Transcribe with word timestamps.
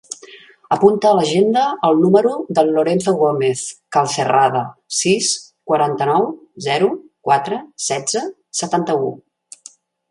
Apunta 0.75 1.09
a 1.09 1.17
l'agenda 1.17 1.65
el 1.89 1.99
número 2.05 2.31
del 2.59 2.71
Lorenzo 2.77 3.13
Gomez 3.19 3.61
Calcerrada: 3.97 4.65
sis, 5.03 5.31
quaranta-nou, 5.73 6.27
zero, 6.71 6.93
quatre, 7.31 7.65
setze, 7.91 8.27
setanta-u. 8.65 9.17